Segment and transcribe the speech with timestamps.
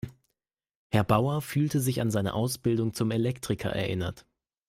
[0.89, 4.25] Herr Bauer fühlte sich an seine Ausbildung zum Elektriker erinnert.